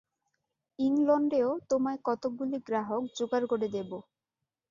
[0.79, 3.91] ইংলণ্ডেও তোমায় কতকগুলি গ্রাহক যোগাড় করে দেব।